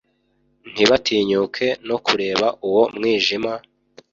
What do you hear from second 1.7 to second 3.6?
no kureba uwo mwijima,